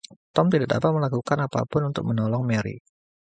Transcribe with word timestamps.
Tom 0.35 0.45
tidak 0.53 0.69
dapat 0.73 0.91
melakukan 0.97 1.37
apapun 1.47 1.81
untuk 1.93 2.03
menolong 2.09 2.41
Mary. 2.51 2.75